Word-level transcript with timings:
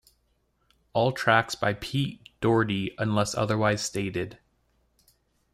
All 0.93 1.11
tracks 1.11 1.53
by 1.53 1.73
Pete 1.75 2.27
Doherty 2.41 2.95
unless 2.97 3.35
otherwise 3.35 3.83
stated. 3.83 4.39